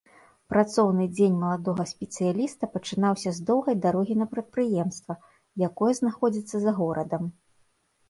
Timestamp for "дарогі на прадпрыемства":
3.85-5.21